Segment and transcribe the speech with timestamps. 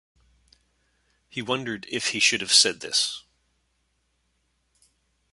[1.29, 3.23] He wondered if he should have said this.